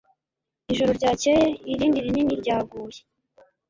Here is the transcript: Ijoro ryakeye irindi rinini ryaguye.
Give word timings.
Ijoro 0.71 0.91
ryakeye 0.99 1.45
irindi 1.73 1.99
rinini 2.05 2.33
ryaguye. 2.41 2.99